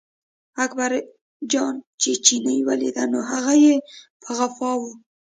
[0.65, 3.55] اکبرجان چې چیني ولیده، نو هغه
[4.23, 4.81] په غپا و.